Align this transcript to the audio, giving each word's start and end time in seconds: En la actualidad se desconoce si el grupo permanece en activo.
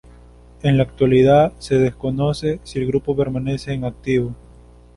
En 0.63 0.77
la 0.77 0.83
actualidad 0.85 1.53
se 1.59 1.77
desconoce 1.77 2.59
si 2.63 2.79
el 2.79 2.87
grupo 2.87 3.15
permanece 3.15 3.71
en 3.71 3.83
activo. 3.85 4.35